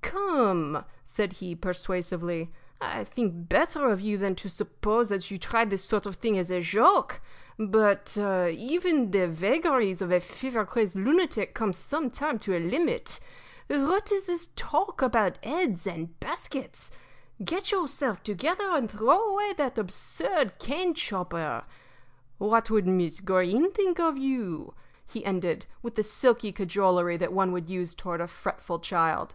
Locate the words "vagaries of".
9.26-10.12